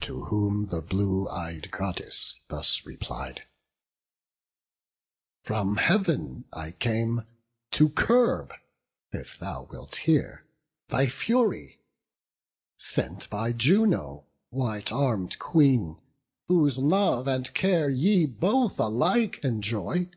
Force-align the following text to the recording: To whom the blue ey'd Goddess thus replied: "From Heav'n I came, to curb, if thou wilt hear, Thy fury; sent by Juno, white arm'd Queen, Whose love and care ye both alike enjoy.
To 0.00 0.24
whom 0.24 0.68
the 0.68 0.80
blue 0.80 1.28
ey'd 1.28 1.70
Goddess 1.70 2.40
thus 2.48 2.86
replied: 2.86 3.42
"From 5.42 5.76
Heav'n 5.76 6.46
I 6.50 6.70
came, 6.72 7.26
to 7.72 7.90
curb, 7.90 8.54
if 9.12 9.38
thou 9.38 9.64
wilt 9.64 9.96
hear, 9.96 10.46
Thy 10.88 11.08
fury; 11.10 11.78
sent 12.78 13.28
by 13.28 13.52
Juno, 13.52 14.24
white 14.48 14.90
arm'd 14.90 15.38
Queen, 15.38 15.98
Whose 16.48 16.78
love 16.78 17.28
and 17.28 17.52
care 17.52 17.90
ye 17.90 18.24
both 18.24 18.78
alike 18.78 19.44
enjoy. 19.44 20.08